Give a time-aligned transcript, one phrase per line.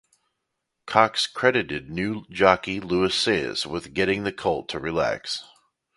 [0.87, 5.43] Cox credited new jockey Luis Saez with getting the colt to relax.